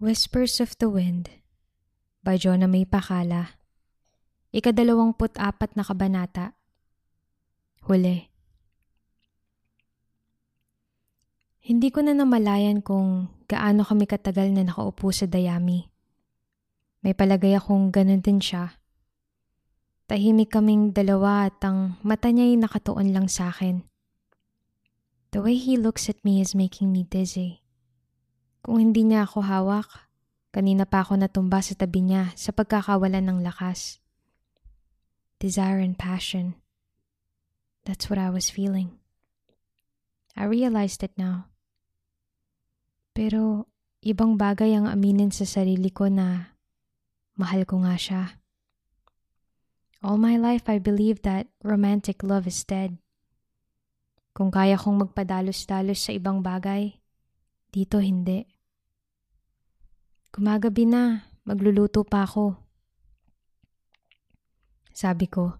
[0.00, 1.28] Whispers of the Wind
[2.24, 3.60] by Jonah May Pakala
[4.48, 6.56] Ikadalawamput apat na kabanata
[7.84, 8.32] Huli
[11.60, 15.92] Hindi ko na namalayan kung gaano kami katagal na nakaupo sa dayami.
[17.04, 18.80] May palagay akong ganun din siya.
[20.08, 23.84] Tahimik kaming dalawa at ang mata niya'y nakatuon lang sa akin.
[25.36, 27.60] The way he looks at me is making me dizzy.
[28.60, 29.88] Kung hindi niya ako hawak,
[30.52, 34.00] kanina pa ako natumba sa tabi niya sa pagkakawalan ng lakas.
[35.40, 36.60] Desire and passion.
[37.88, 39.00] That's what I was feeling.
[40.36, 41.48] I realized it now.
[43.16, 43.66] Pero
[44.04, 46.56] ibang bagay ang aminin sa sarili ko na
[47.40, 48.22] mahal ko nga siya.
[50.04, 53.00] All my life I believed that romantic love is dead.
[54.36, 56.99] Kung kaya kong magpadalos-dalos sa ibang bagay,
[57.72, 58.46] dito hindi.
[60.30, 62.54] Gumagabi na, magluluto pa ako.
[64.94, 65.56] Sabi ko,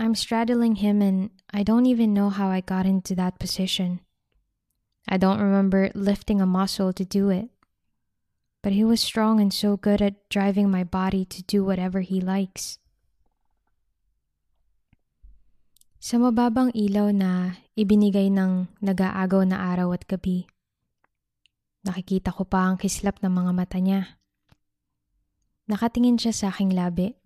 [0.00, 4.00] I'm straddling him and I don't even know how I got into that position.
[5.04, 7.50] I don't remember lifting a muscle to do it.
[8.62, 12.20] But he was strong and so good at driving my body to do whatever he
[12.20, 12.80] likes.
[16.00, 20.48] Sa mababang ilaw na ibinigay ng nag-aagaw na araw at gabi,
[21.80, 24.20] Nakikita ko pa ang kislap ng mga mata niya.
[25.64, 27.16] Nakatingin siya sa aking labi.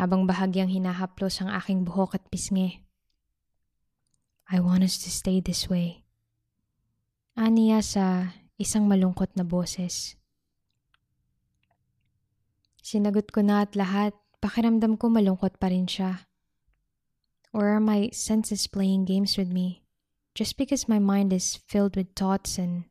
[0.00, 2.84] Habang bahagyang hinahaplos ang aking buhok at pisngi.
[4.48, 6.08] I want us to stay this way.
[7.36, 10.16] Aniya sa isang malungkot na boses.
[12.80, 16.24] Sinagot ko na at lahat, pakiramdam ko malungkot pa rin siya.
[17.52, 19.84] Or are my senses playing games with me?
[20.32, 22.88] Just because my mind is filled with thoughts and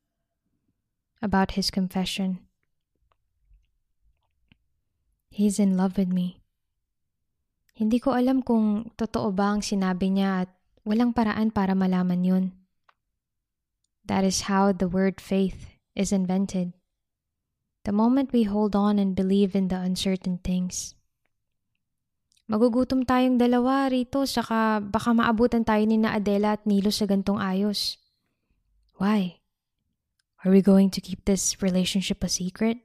[1.21, 2.39] about his confession.
[5.29, 6.41] He's in love with me.
[7.77, 10.49] Hindi ko alam kung totoo ba ang sinabi niya at
[10.81, 12.45] walang paraan para malaman yun.
[14.09, 16.73] That is how the word faith is invented.
[17.85, 20.97] The moment we hold on and believe in the uncertain things.
[22.47, 27.37] Magugutom tayong dalawa rito saka baka maabutan tayo ni na Adela at Nilo sa gantong
[27.37, 27.99] ayos.
[28.97, 29.43] Why?
[30.47, 32.79] Are we going to keep this relationship a secret?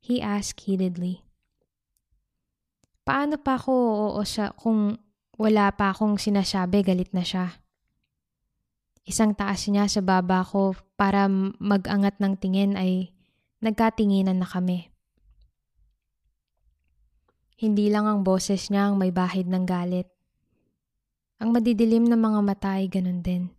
[0.00, 1.20] He asked heatedly.
[3.04, 3.72] Paano pa ako
[4.16, 4.96] oo sa kung
[5.36, 7.60] wala pa akong sinasabi galit na siya?
[9.04, 11.28] Isang taas niya sa baba ko para
[11.60, 13.12] mag-angat ng tingin ay
[13.60, 14.88] nagkatinginan na kami.
[17.60, 20.08] Hindi lang ang boses niya ang may bahid ng galit.
[21.44, 23.52] Ang madidilim na mga mata ay ganun din.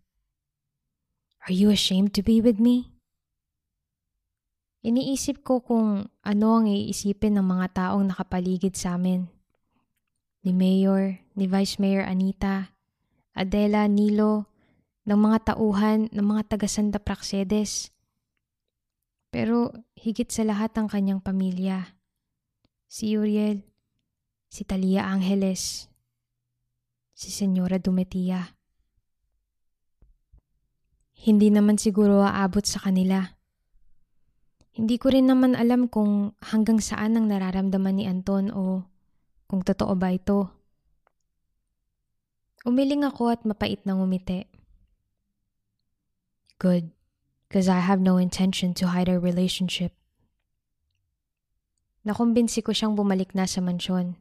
[1.44, 2.96] Are you ashamed to be with me?
[4.80, 9.28] Iniisip ko kung ano ang iisipin ng mga taong nakapaligid sa amin.
[10.40, 12.72] Ni Mayor, ni Vice Mayor Anita,
[13.36, 14.48] Adela, Nilo,
[15.04, 17.92] ng mga tauhan ng mga taga Santa Praxedes.
[19.28, 19.68] Pero
[20.00, 22.00] higit sa lahat ang kanyang pamilya.
[22.88, 23.68] Si Uriel,
[24.48, 25.92] si Talia Angeles,
[27.12, 28.56] si Senyora Dumetia.
[31.24, 33.32] Hindi naman siguro aabot sa kanila.
[34.76, 38.84] Hindi ko rin naman alam kung hanggang saan ang nararamdaman ni Anton o
[39.48, 40.52] kung totoo ba ito.
[42.68, 44.44] Umiling ako at mapait na ngumiti.
[46.60, 46.92] Good,
[47.48, 49.96] because I have no intention to hide our relationship.
[52.04, 54.20] Nakumbinsi ko siyang bumalik na sa mansyon.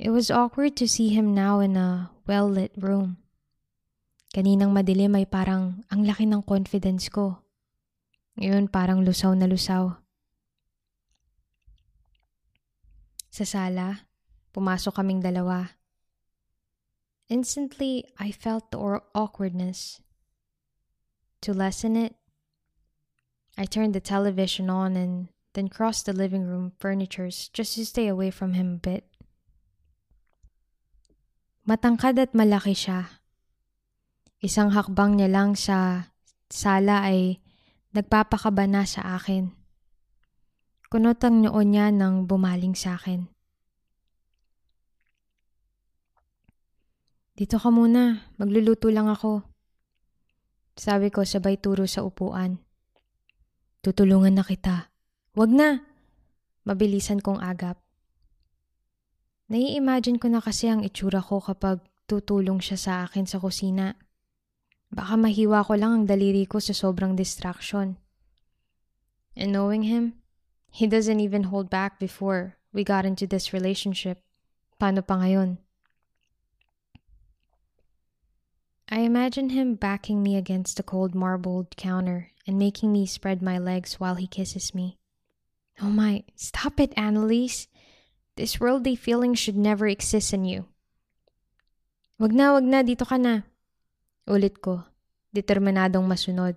[0.00, 3.23] It was awkward to see him now in a well-lit room.
[4.34, 7.38] Kaninang madilim ay parang ang laki ng confidence ko.
[8.34, 10.02] Ngayon parang lusaw na lusaw.
[13.30, 14.10] Sa sala,
[14.50, 15.78] pumasok kaming dalawa.
[17.30, 18.82] Instantly, I felt the
[19.14, 20.02] awkwardness.
[21.46, 22.18] To lessen it,
[23.54, 28.10] I turned the television on and then crossed the living room furnitures just to stay
[28.10, 29.06] away from him a bit.
[31.70, 33.22] Matangkad at malaki siya
[34.44, 36.12] Isang hakbang niya lang sa
[36.52, 37.40] sala ay
[37.96, 39.48] nagpapakaba na sa akin.
[40.92, 43.24] Kunot ang noon niya nang bumaling sa akin.
[47.32, 49.48] Dito ka muna, magluluto lang ako.
[50.76, 52.60] Sabi ko sabay turo sa upuan.
[53.80, 54.92] Tutulungan na kita.
[55.40, 55.88] Wag na!
[56.68, 57.80] Mabilisan kong agap.
[59.48, 64.03] Nai-imagine ko na kasi ang itsura ko kapag tutulong siya sa akin sa kusina.
[64.94, 67.98] Baka mahiwa ko lang ang daliri ko sa sobrang distraction.
[69.34, 70.22] And knowing him,
[70.70, 74.22] he doesn't even hold back before we got into this relationship.
[74.78, 75.58] Paano pa ngayon?
[78.86, 83.58] I imagine him backing me against the cold marbled counter and making me spread my
[83.58, 84.98] legs while he kisses me.
[85.82, 87.66] Oh my, stop it, Annalise.
[88.36, 90.70] This worldly feeling should never exist in you.
[92.18, 93.42] Wag na, wag na, dito ka na.
[94.24, 94.80] Ulit ko,
[95.36, 96.56] determinadong masunod.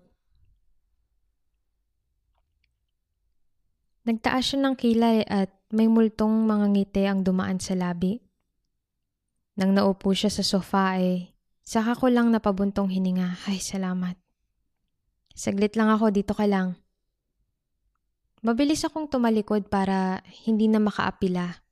[4.08, 8.24] Nagtaas siya ng kilay at may multong mga ngiti ang dumaan sa labi.
[9.60, 13.36] Nang naupo siya sa sofa ay saka ko lang napabuntong hininga.
[13.52, 14.16] Ay, salamat.
[15.36, 16.80] Saglit lang ako, dito ka lang.
[18.48, 21.68] Mabilis akong tumalikod para hindi na makaapila.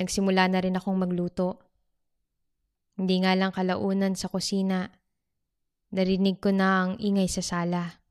[0.00, 1.71] Nagsimula na rin akong magluto.
[2.96, 4.92] Hindi nga lang kalaunan sa kusina.
[5.92, 8.02] Narinig ko na ang ingay sa sala.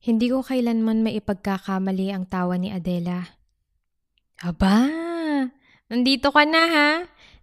[0.00, 3.36] Hindi ko kailanman maipagkakamali ang tawa ni Adela.
[4.40, 4.88] Aba,
[5.92, 6.90] nandito ka na ha?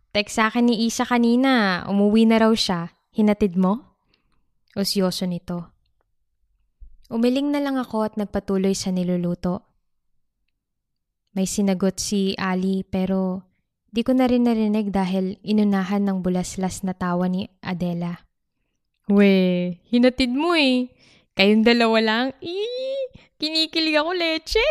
[0.10, 2.90] Text sa akin ni Isa kanina, umuwi na raw siya.
[3.14, 4.02] Hinatid mo?
[4.74, 5.70] Osyoso nito.
[7.08, 9.64] Umiling na lang ako at nagpatuloy sa niluluto.
[11.38, 13.47] May sinagot si Ali pero
[13.92, 18.28] di ko na rin narinig dahil inunahan ng bulaslas na tawa ni Adela.
[19.08, 20.92] We, hinatid mo eh.
[21.38, 22.26] Kayong dalawa lang?
[22.44, 23.08] Eee,
[23.40, 24.68] kinikilig ako leche.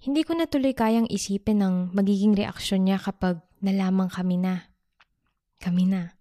[0.00, 4.72] Hindi ko na tuloy kayang isipin ang magiging reaksyon niya kapag nalaman kami na.
[5.60, 6.16] Kami na.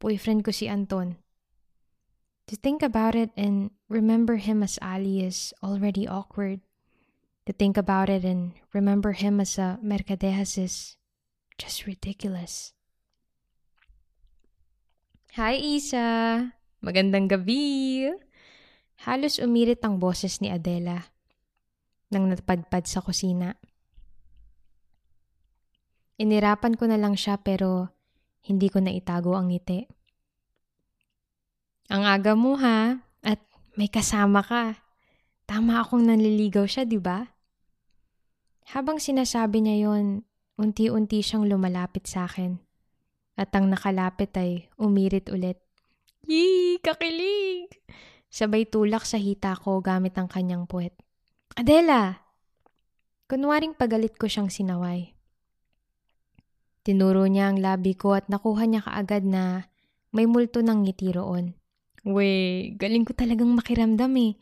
[0.00, 1.20] Boyfriend ko si Anton.
[2.48, 6.64] To think about it and remember him as Ali is already awkward.
[7.48, 11.00] To think about it and remember him as a Mercadejas is
[11.56, 12.76] just ridiculous.
[15.32, 16.44] Hi, Isa!
[16.84, 18.04] Magandang gabi!
[19.08, 21.08] Halos umirit ang boses ni Adela
[22.12, 23.56] nang napadpad sa kusina.
[26.20, 27.88] Inirapan ko na lang siya pero
[28.44, 29.88] hindi ko na itago ang ngiti.
[31.88, 33.40] Ang aga mo ha, at
[33.72, 34.84] may kasama ka.
[35.48, 37.37] Tama akong nanliligaw siya, di ba?
[38.68, 40.28] Habang sinasabi niya yon,
[40.60, 42.60] unti-unti siyang lumalapit sa akin.
[43.38, 45.56] At ang nakalapit ay umirit ulit.
[46.28, 47.72] Yee, kakilig!
[48.28, 50.92] Sabay tulak sa hita ko gamit ang kanyang puwet.
[51.56, 52.28] Adela!
[53.24, 55.16] Kunwaring pagalit ko siyang sinaway.
[56.84, 59.72] Tinuro niya ang labi ko at nakuha niya kaagad na
[60.12, 61.56] may multo ng ngiti roon.
[62.04, 64.36] We, galing ko talagang makiramdam eh.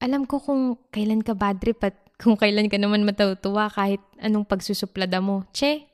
[0.00, 4.48] Alam ko kung kailan ka bad trip at kung kailan ka naman matutuwa kahit anong
[4.48, 5.44] pagsusuplada mo.
[5.52, 5.84] Che!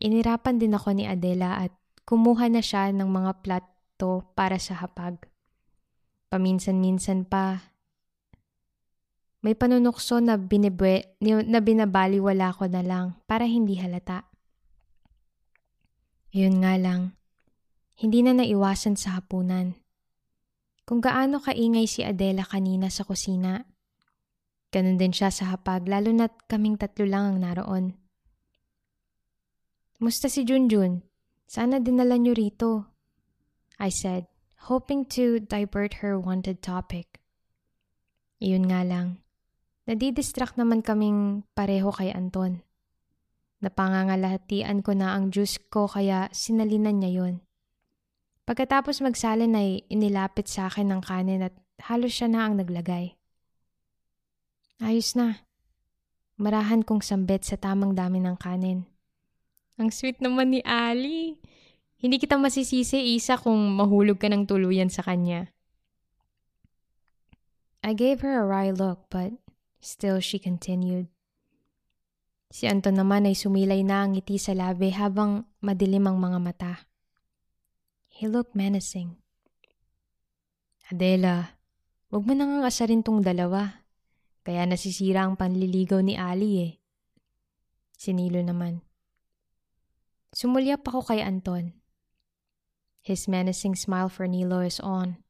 [0.00, 1.72] Inirapan din ako ni Adela at
[2.08, 5.22] kumuha na siya ng mga plato para sa hapag.
[6.30, 7.70] Paminsan-minsan pa,
[9.40, 14.28] may panunukso na, binibwe, na binabaliwala ko na lang para hindi halata.
[16.30, 17.16] Yun nga lang,
[17.96, 19.80] hindi na naiwasan sa hapunan.
[20.84, 23.64] Kung gaano kaingay si Adela kanina sa kusina.
[24.70, 27.86] Ganon din siya sa hapag lalo na't kaming tatlo lang ang naroon.
[30.00, 31.04] Musta si Junjun?
[31.50, 32.88] Sana dinala niyo rito.
[33.82, 34.30] I said,
[34.70, 37.20] hoping to divert her wanted topic.
[38.40, 39.20] Iyon nga lang.
[39.84, 42.64] Nadidistract naman kaming pareho kay Anton.
[43.60, 47.34] Napangangalahatian ko na ang juice ko kaya sinalinan niya yon.
[48.48, 51.54] Pagkatapos magsalin ay inilapit sa akin ng kanin at
[51.92, 53.19] halos siya na ang naglagay.
[54.80, 55.44] Ayos na.
[56.40, 58.88] Marahan kong sambet sa tamang dami ng kanin.
[59.76, 61.36] Ang sweet naman ni Ali.
[62.00, 65.52] Hindi kita masisisi, Isa, kung mahulog ka ng tuluyan sa kanya.
[67.84, 69.36] I gave her a wry look but
[69.84, 71.12] still she continued.
[72.48, 76.74] Si Anton naman ay sumilay na ang ngiti sa labi habang madilim ang mga mata.
[78.08, 79.20] He looked menacing.
[80.88, 81.60] Adela,
[82.08, 83.79] wag mo nang asarin tong dalawa.
[84.40, 86.72] Kaya nasisira ang panliligaw ni Ali eh.
[88.00, 88.80] Sinilo naman.
[90.32, 91.76] Sumulyap ako kay Anton.
[93.04, 95.20] His menacing smile for Nilo is on.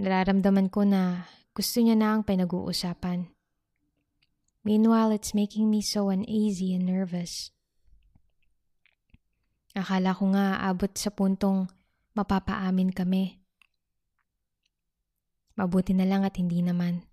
[0.00, 3.28] Nararamdaman ko na gusto niya na ang pinag-uusapan.
[4.64, 7.52] Meanwhile, it's making me so uneasy and nervous.
[9.76, 11.68] Akala ko nga abot sa puntong
[12.12, 13.40] mapapaamin kami.
[15.56, 17.09] Mabuti na lang at hindi naman.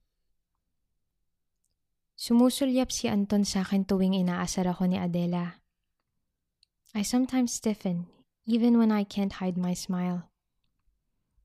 [2.17, 5.61] Sumusulyap si Anton sa akin tuwing inaasar ako ni Adela.
[6.97, 8.09] I sometimes stiffen,
[8.49, 10.25] even when I can't hide my smile.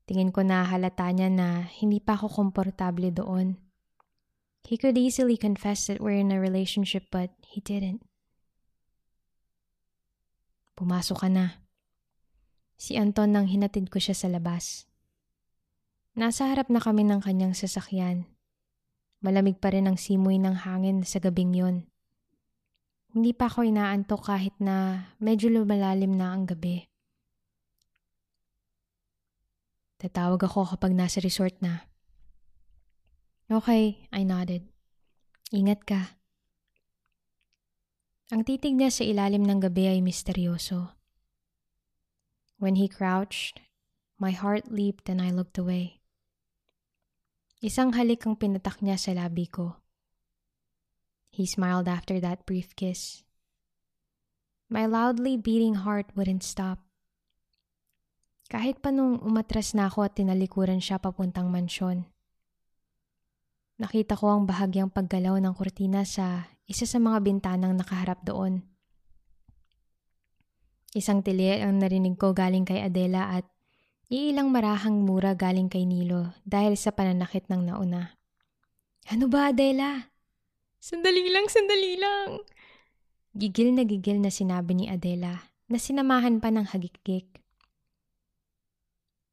[0.09, 3.61] Tingin ko na halata niya na hindi pa ako komportable doon.
[4.65, 8.01] He could easily confess that we're in a relationship but he didn't.
[10.73, 11.61] Pumasok ka na.
[12.81, 14.89] Si Anton nang hinatid ko siya sa labas.
[16.17, 18.32] Nasa harap na kami ng kanyang sasakyan.
[19.23, 21.87] Malamig pa rin ang simoy ng hangin sa gabing yon.
[23.15, 26.83] Hindi pa ako inaantok kahit na medyo lumalalim na ang gabi.
[30.03, 31.87] Tatawag ako kapag nasa resort na.
[33.47, 34.67] Okay, I nodded.
[35.55, 36.19] Ingat ka.
[38.35, 40.91] Ang titig niya sa ilalim ng gabi ay misteryoso.
[42.59, 43.63] When he crouched,
[44.19, 46.02] my heart leaped and I looked away.
[47.63, 49.79] Isang halik ang pinatak niya sa labi ko.
[51.31, 53.23] He smiled after that brief kiss.
[54.67, 56.83] My loudly beating heart wouldn't stop.
[58.51, 62.03] Kahit pa nung umatras na ako at tinalikuran siya papuntang mansyon.
[63.79, 68.59] Nakita ko ang bahagyang paggalaw ng kurtina sa isa sa mga bintanang nakaharap doon.
[70.91, 73.47] Isang tili ang narinig ko galing kay Adela at
[74.13, 78.13] iilang marahang mura galing kay Nilo dahil sa pananakit ng nauna.
[79.09, 80.13] Ano ba, Adela?
[80.77, 82.45] Sandali lang, sandali lang.
[83.33, 87.41] Gigil na gigil na sinabi ni Adela na sinamahan pa ng hagikik.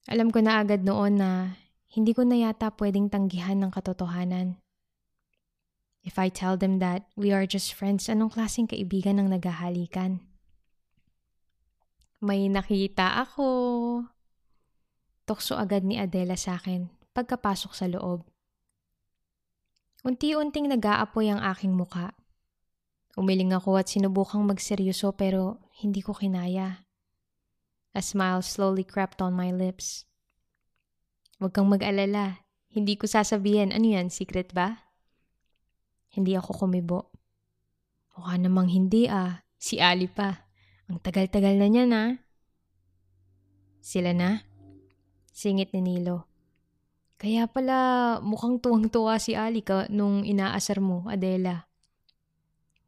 [0.09, 1.61] Alam ko na agad noon na
[1.93, 4.57] hindi ko na yata pwedeng tanggihan ng katotohanan.
[6.01, 10.25] If I tell them that we are just friends, anong klaseng kaibigan ang naghahalikan?
[12.25, 13.45] May nakita ako.
[15.31, 18.27] Tukso agad ni Adela sa akin pagkapasok sa loob.
[20.03, 22.19] Unti-unting nag-aapoy ang aking muka.
[23.15, 26.83] Umiling ako at sinubukang magseryoso pero hindi ko kinaya.
[27.95, 30.03] A smile slowly crept on my lips.
[31.39, 32.43] Huwag kang mag-alala.
[32.67, 33.71] Hindi ko sasabihin.
[33.71, 34.11] Ano yan?
[34.11, 34.83] Secret ba?
[36.11, 37.15] Hindi ako kumibo.
[38.19, 39.47] Mukha namang hindi ah.
[39.63, 40.51] Si Ali pa.
[40.91, 42.03] Ang tagal-tagal na niya na.
[43.79, 44.50] Sila na?
[45.31, 46.27] Singit ni Nilo.
[47.21, 51.69] Kaya pala mukhang tuwang-tuwa si Ali ka nung inaasar mo, Adela.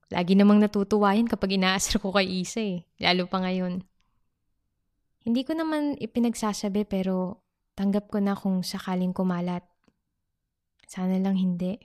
[0.09, 3.85] Lagi namang natutuwa yan kapag inaasar ko kay Isa eh, lalo pa ngayon.
[5.23, 7.45] Hindi ko naman ipinagsasabi pero
[7.77, 9.63] tanggap ko na kung sakaling kumalat.
[10.89, 11.77] Sana lang hindi.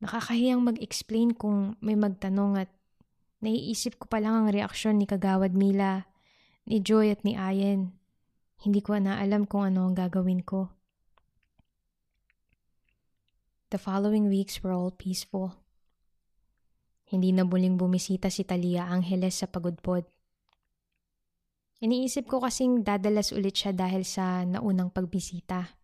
[0.00, 2.70] Nakakahiyang mag-explain kung may magtanong at
[3.44, 6.08] naiisip ko pa lang ang reaksyon ni Kagawad Mila,
[6.64, 7.99] ni Joy at ni Ayen.
[8.60, 10.68] Hindi ko na alam kung ano ang gagawin ko.
[13.72, 15.56] The following weeks were all peaceful.
[17.08, 20.04] Hindi na muling bumisita si Talia Angeles sa pagudpod.
[21.80, 25.80] Iniisip ko kasing dadalas ulit siya dahil sa naunang pagbisita.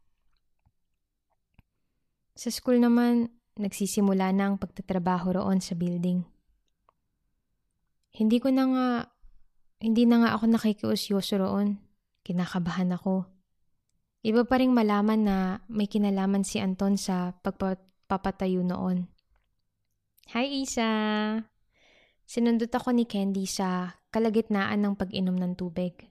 [2.36, 6.20] Sa school naman, nagsisimula na ang pagtatrabaho roon sa building.
[8.12, 8.88] Hindi ko na nga,
[9.80, 11.85] hindi na nga ako nakikiusyoso roon.
[12.26, 13.22] Kinakabahan ako.
[14.26, 15.36] Iba pa rin malaman na
[15.70, 19.06] may kinalaman si Anton sa pagpapatayo noon.
[20.34, 20.90] Hi, Isa!
[22.26, 26.10] Sinundot ako ni Candy sa kalagitnaan ng pag-inom ng tubig.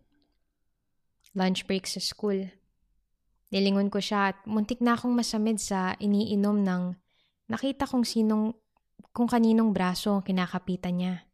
[1.36, 2.48] Lunch break sa school.
[3.51, 6.95] Nilingon ko siya at muntik na akong masamid sa iniinom ng
[7.51, 8.55] nakita kong sinong
[9.12, 11.27] kung kaninong braso ang kinakapitan niya.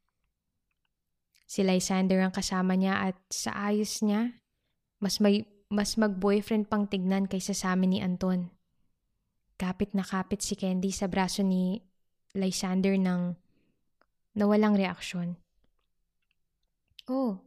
[1.45, 4.40] Si Lysander ang kasama niya at sa ayos niya,
[5.01, 8.51] mas may mas mag-boyfriend pang tignan kaysa sa amin ni Anton.
[9.55, 11.79] Kapit na kapit si Candy sa braso ni
[12.35, 13.39] Lysander nang
[14.35, 15.39] nawalang reaksyon.
[17.07, 17.39] Oh,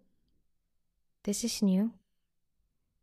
[1.22, 1.92] this is new.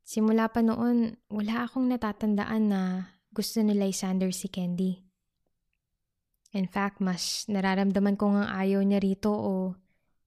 [0.01, 2.81] Simula pa noon, wala akong natatandaan na
[3.31, 4.99] gusto ni Lysander si Candy.
[6.51, 9.77] In fact, mas nararamdaman ko ngang ayaw niya rito o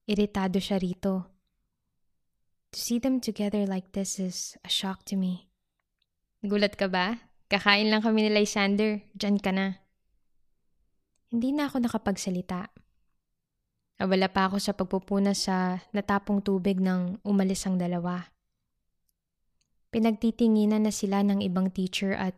[0.09, 1.34] iritado siya rito.
[2.75, 5.47] To see them together like this is a shock to me.
[6.43, 7.23] Gulat ka ba?
[7.47, 8.99] Kakain lang kami ni Lysander.
[9.15, 9.79] Diyan ka na.
[11.31, 12.67] Hindi na ako nakapagsalita.
[13.95, 18.27] Abala pa ako sa pagpupuna sa natapong tubig nang umalis ang dalawa.
[19.95, 22.35] Pinagtitinginan na sila ng ibang teacher at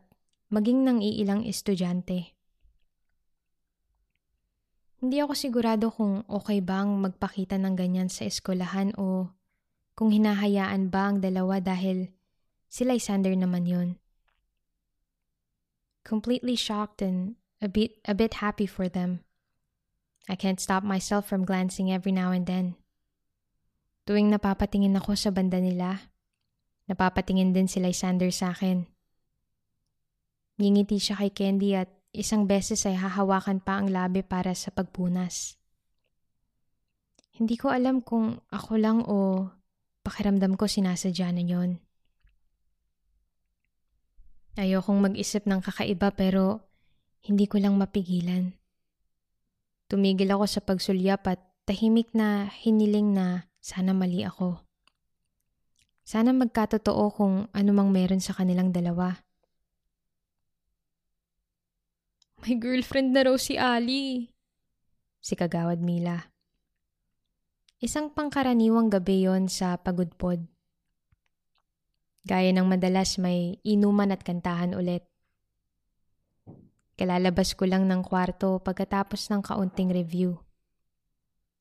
[0.53, 2.37] maging ng iilang estudyante.
[5.01, 9.33] Hindi ako sigurado kung okay bang magpakita ng ganyan sa eskwelahan o
[9.97, 12.13] kung hinahayaan ba ang dalawa dahil
[12.69, 13.89] si Lysander naman yon.
[16.05, 19.25] Completely shocked and a bit, a bit happy for them.
[20.29, 22.77] I can't stop myself from glancing every now and then.
[24.05, 26.13] Tuwing napapatingin ako sa banda nila,
[26.87, 28.87] Napapatingin din si Lysander sa akin.
[30.57, 35.59] Ngingiti siya kay Candy at isang beses ay hahawakan pa ang labi para sa pagpunas.
[37.35, 39.45] Hindi ko alam kung ako lang o
[40.07, 41.83] pakiramdam ko sinasadya na yon.
[44.55, 46.63] Ayokong mag-isip ng kakaiba pero
[47.27, 48.55] hindi ko lang mapigilan.
[49.91, 54.63] Tumigil ako sa pagsulyap at tahimik na hiniling na sana mali ako.
[56.07, 59.11] Sana magkatotoo kung anumang meron sa kanilang dalawa.
[62.47, 64.31] May girlfriend na raw si Ali.
[65.19, 66.36] Si Kagawad Mila.
[67.77, 70.41] Isang pangkaraniwang gabi yon sa pagudpod.
[72.25, 75.05] Gaya ng madalas may inuman at kantahan ulit.
[76.97, 80.41] Kalalabas ko lang ng kwarto pagkatapos ng kaunting review.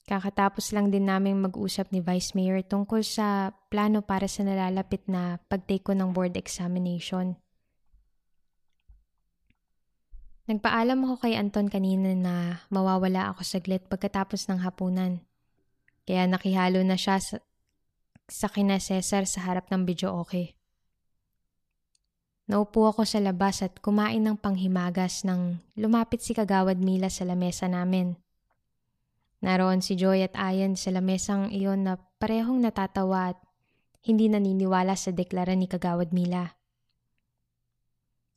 [0.08, 5.36] Kakatapos lang din naming mag-usap ni Vice Mayor tungkol sa plano para sa nalalapit na
[5.52, 7.36] pagtake ko ng board examination.
[10.48, 15.25] Nagpaalam ako kay Anton kanina na mawawala ako saglit pagkatapos ng hapunan.
[16.06, 17.42] Kaya nakihalo na siya sa,
[18.30, 20.54] sa kina Cesar sa harap ng video okay.
[22.46, 27.66] Naupo ako sa labas at kumain ng panghimagas nang lumapit si Kagawad Mila sa lamesa
[27.66, 28.14] namin.
[29.42, 33.38] Naroon si Joy at Ayan sa lamesang iyon na parehong natatawa at
[34.06, 36.54] hindi naniniwala sa deklara ni Kagawad Mila.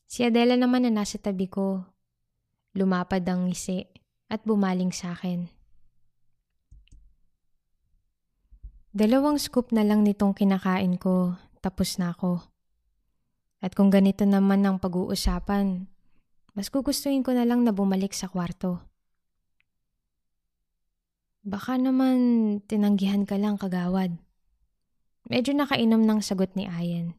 [0.10, 1.86] Si Adela naman na nasa tabi ko.
[2.74, 3.86] Lumapad ang ngisi
[4.26, 5.59] at bumaling sa akin.
[9.00, 12.44] Dalawang scoop na lang nitong kinakain ko, tapos na ako.
[13.64, 15.88] At kung ganito naman ang pag-uusapan,
[16.52, 18.84] mas gugustuhin ko na lang na bumalik sa kwarto.
[21.48, 24.20] Baka naman tinanggihan ka lang kagawad.
[25.32, 27.16] Medyo nakainom ng sagot ni Ayen.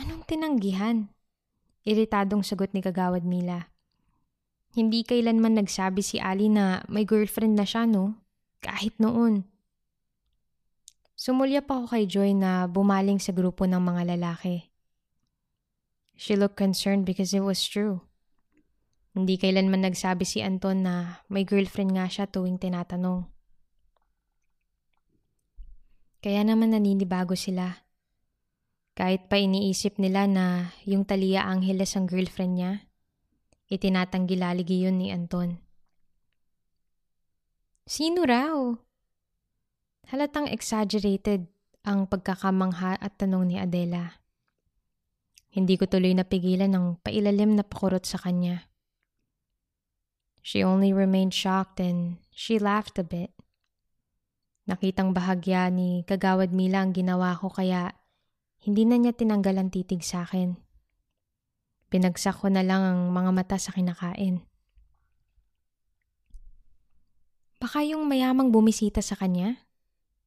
[0.00, 1.12] Anong tinanggihan?
[1.84, 3.68] Iritadong sagot ni Kagawad Mila.
[4.72, 8.16] Hindi kailanman nagsabi si Ali na may girlfriend na siya, no?
[8.64, 9.51] Kahit noon.
[11.22, 14.74] Sumulya pa ako kay Joy na bumaling sa grupo ng mga lalaki.
[16.18, 18.02] She looked concerned because it was true.
[19.14, 23.30] Hindi kailanman nagsabi si Anton na may girlfriend nga siya tuwing tinatanong.
[26.18, 27.86] Kaya naman naninibago sila.
[28.98, 32.72] Kahit pa iniisip nila na yung Talia Angeles ang girlfriend niya,
[33.70, 35.54] itinatanggi laligi yun ni Anton.
[37.86, 38.74] Sino raw?
[40.12, 41.48] Halatang exaggerated
[41.88, 44.20] ang pagkakamangha at tanong ni Adela.
[45.48, 48.68] Hindi ko tuloy napigilan ng pailalim na pakurot sa kanya.
[50.44, 53.32] She only remained shocked and she laughed a bit.
[54.68, 57.96] Nakitang bahagya ni Kagawad Mila ang ginawa ko kaya
[58.60, 60.60] hindi na niya tinanggal ang titig sa akin.
[61.88, 64.44] Pinagsak ko na lang ang mga mata sa kinakain.
[67.56, 69.71] Baka yung mayamang bumisita sa kanya?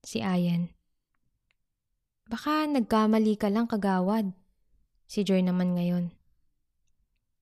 [0.06, 0.70] Si Ayan.
[2.30, 4.30] Baka nagkamali ka lang kagawad.
[5.10, 6.14] Si Joy naman ngayon.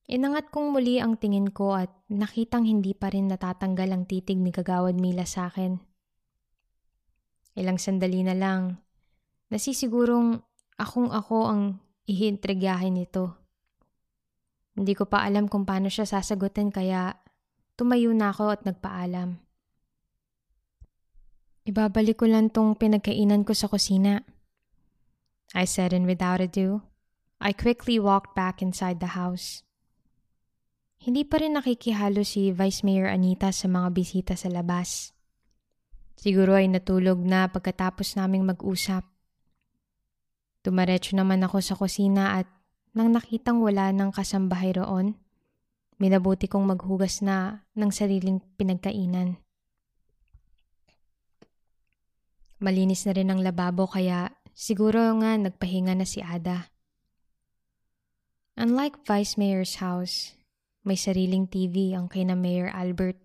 [0.08, 4.52] Inangat kong muli ang tingin ko at nakitang hindi pa rin natatanggal ang titig ni
[4.52, 5.80] Kagawad Mila sa akin.
[7.56, 8.80] Ilang sandali na lang,
[9.48, 10.40] nasisigurong
[10.76, 11.62] akong ako ang
[12.04, 13.32] ihintrigyahin nito.
[14.76, 17.16] Hindi ko pa alam kung paano siya sasagutin kaya
[17.76, 19.43] tumayo na ako at nagpaalam.
[21.64, 24.20] Ibabalik ko lang tong pinagkainan ko sa kusina.
[25.56, 26.84] I said and without ado,
[27.40, 29.64] I quickly walked back inside the house.
[31.00, 35.16] Hindi pa rin nakikihalo si Vice Mayor Anita sa mga bisita sa labas.
[36.20, 39.04] Siguro ay natulog na pagkatapos naming mag-usap.
[40.64, 42.48] Tumaretso naman ako sa kusina at
[42.92, 45.16] nang nakitang wala ng kasambahay roon,
[45.96, 49.43] minabuti kong maghugas na ng sariling pinagkainan.
[52.64, 56.72] Malinis na rin ang lababo kaya siguro nga nagpahinga na si Ada.
[58.56, 60.32] Unlike Vice Mayor's house,
[60.80, 63.20] may sariling TV ang kay na Mayor Albert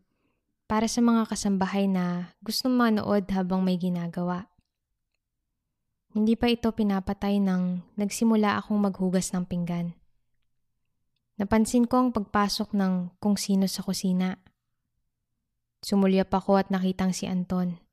[0.68, 4.52] para sa mga kasambahay na gustong manood habang may ginagawa.
[6.12, 9.96] Hindi pa ito pinapatay nang nagsimula akong maghugas ng pinggan.
[11.40, 14.36] Napansin ko ang pagpasok ng kung sino sa kusina.
[15.80, 17.89] Sumulyap ako at nakitang si Anton.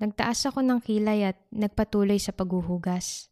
[0.00, 3.28] Nagtaas ako ng kilay at nagpatuloy sa paghuhugas.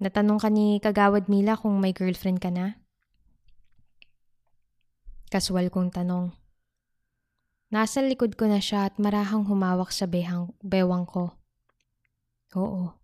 [0.00, 2.80] Natanong ka ni Kagawad Mila kung may girlfriend ka na?
[5.28, 6.32] Kaswal kong tanong.
[7.68, 11.36] Nasa likod ko na siya at marahang humawak sa behang, bewang ko.
[12.56, 12.96] Oo.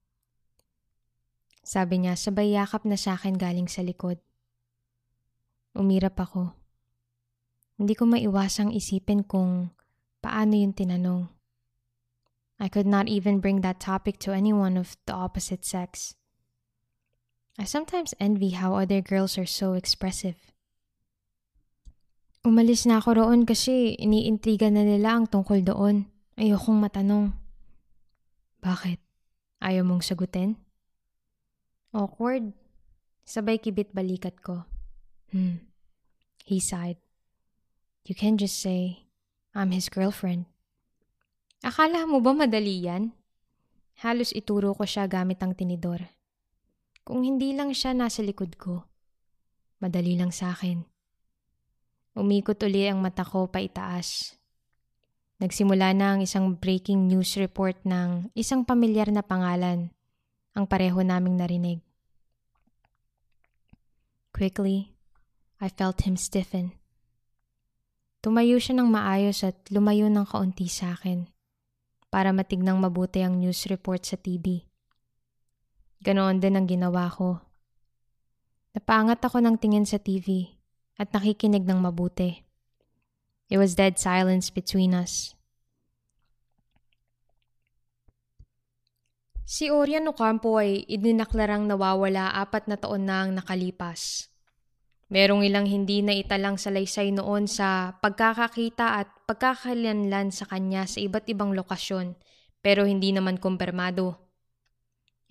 [1.64, 4.20] Sabi niya sabay yakap na sa akin galing sa likod.
[5.76, 6.57] Umirap ako.
[7.76, 9.72] Hindi ko maiwasang isipin kung
[10.24, 11.38] paano yung tinanong.
[12.59, 16.14] I could not even bring that topic to anyone of the opposite sex.
[17.59, 20.38] I sometimes envy how other girls are so expressive.
[22.47, 26.07] Umalis na ako roon kasi iniintriga na nila ang tungkol doon.
[26.38, 27.35] Ayokong matanong.
[28.62, 29.03] Bakit?
[29.59, 30.55] Ayaw mong sagutin?
[31.90, 32.55] Awkward.
[33.27, 34.66] Sabay kibit balikat ko.
[35.35, 35.66] Hmm.
[36.47, 36.99] He sighed.
[38.07, 39.05] You can just say,
[39.53, 40.47] I'm his girlfriend.
[41.59, 43.11] Akala mo ba madali yan?
[43.99, 46.07] Halos ituro ko siya gamit ang tinidor.
[47.03, 48.87] Kung hindi lang siya nasa likod ko,
[49.83, 50.87] madali lang sa akin.
[52.14, 54.38] Umikot uli ang mata ko pa itaas.
[55.42, 59.90] Nagsimula na ang isang breaking news report ng isang pamilyar na pangalan
[60.55, 61.83] ang pareho naming narinig.
[64.31, 64.94] Quickly,
[65.59, 66.75] I felt him stiffen.
[68.23, 71.38] Tumayo siya ng maayos at lumayo ng kaunti sa akin
[72.09, 74.64] para matignang mabuti ang news report sa TV.
[76.01, 77.40] Ganoon din ang ginawa ko.
[78.73, 80.57] Napangat ako ng tingin sa TV
[80.97, 82.44] at nakikinig ng mabuti.
[83.49, 85.33] It was dead silence between us.
[89.49, 94.28] Si Orian Ocampo ay idinaklarang nawawala apat na taon na ang nakalipas.
[95.09, 101.25] Merong ilang hindi na italang salaysay noon sa pagkakakita at pagkakalanlan sa kanya sa iba't
[101.33, 102.12] ibang lokasyon
[102.61, 104.21] pero hindi naman kumpirmado.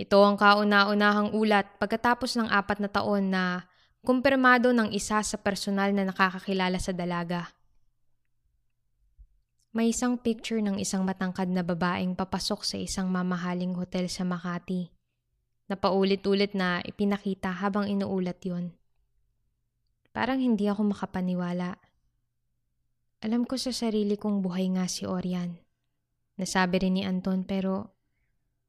[0.01, 3.69] Ito ang kauna-unahang ulat pagkatapos ng apat na taon na
[4.01, 7.53] kumpirmado ng isa sa personal na nakakakilala sa dalaga.
[9.77, 14.89] May isang picture ng isang matangkad na babaeng papasok sa isang mamahaling hotel sa Makati.
[15.69, 18.73] Na paulit-ulit na ipinakita habang inuulat yon.
[20.17, 21.77] Parang hindi ako makapaniwala.
[23.21, 25.53] Alam ko sa sarili kong buhay nga si Orian.
[26.41, 27.93] Nasabi rin ni Anton pero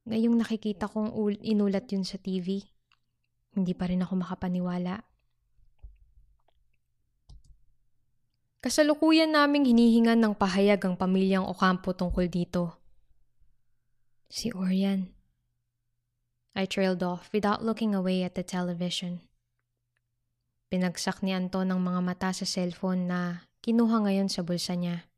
[0.04, 2.60] ngayong nakikita kong inulat yun sa TV,
[3.56, 5.00] hindi pa rin ako makapaniwala.
[8.60, 12.76] Kasalukuyan naming hinihingan ng pahayag ang pamilyang Ocampo tungkol dito.
[14.28, 15.16] Si Orian.
[16.52, 19.24] I trailed off without looking away at the television.
[20.68, 25.08] Pinagsak ni Anton ang mga mata sa cellphone na kinuha ngayon sa bulsa niya.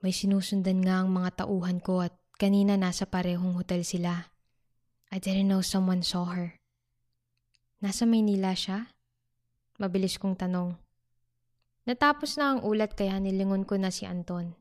[0.00, 4.32] May sinusundan nga ang mga tauhan ko at kanina nasa parehong hotel sila.
[5.12, 6.56] I didn't know someone saw her.
[7.84, 8.88] Nasa Maynila siya?
[9.76, 10.80] Mabilis kong tanong.
[11.84, 14.56] Natapos na ang ulat kaya nilingon ko na si Anton.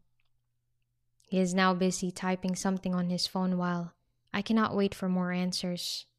[1.24, 3.96] He is now busy typing something on his phone while
[4.36, 6.12] I cannot wait for more answers.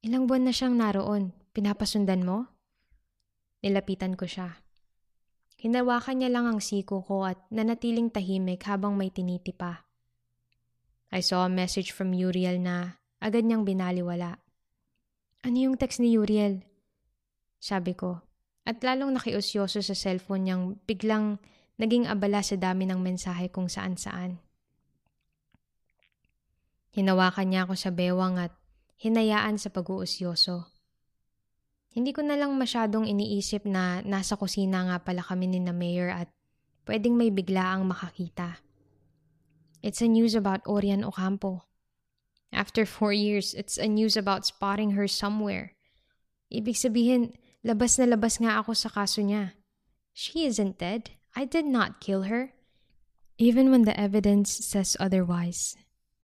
[0.00, 1.36] Ilang buwan na siyang naroon.
[1.52, 2.48] Pinapasundan mo?
[3.60, 4.64] Nilapitan ko siya.
[5.60, 9.84] Hinawakan niya lang ang siko ko at nanatiling tahimik habang may tiniti pa.
[11.12, 14.40] I saw a message from Uriel na agad niyang binaliwala.
[15.44, 16.64] Ano yung text ni Uriel?
[17.60, 18.24] Sabi ko.
[18.64, 21.36] At lalong nakiusyoso sa cellphone niyang biglang
[21.76, 24.40] naging abala sa dami ng mensahe kung saan-saan.
[26.96, 28.52] Hinawakan niya ako sa bewang at
[29.00, 30.68] hinayaan sa pag-uusyoso.
[31.90, 36.12] Hindi ko na lang masyadong iniisip na nasa kusina nga pala kami ni na Mayor
[36.12, 36.28] at
[36.86, 38.60] pwedeng may biglaang makakita.
[39.80, 41.64] It's a news about Orian Ocampo.
[42.52, 45.74] After four years, it's a news about spotting her somewhere.
[46.52, 47.34] Ibig sabihin,
[47.64, 49.56] labas na labas nga ako sa kaso niya.
[50.12, 51.16] She isn't dead.
[51.32, 52.52] I did not kill her.
[53.40, 55.78] Even when the evidence says otherwise,